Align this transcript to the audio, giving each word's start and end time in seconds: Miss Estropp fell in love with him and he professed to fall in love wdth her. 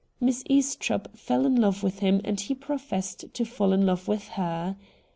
Miss 0.19 0.43
Estropp 0.49 1.15
fell 1.15 1.45
in 1.45 1.57
love 1.61 1.83
with 1.83 1.99
him 1.99 2.21
and 2.25 2.41
he 2.41 2.55
professed 2.55 3.25
to 3.35 3.45
fall 3.45 3.71
in 3.71 3.85
love 3.85 4.07
wdth 4.07 4.29
her. 4.29 4.75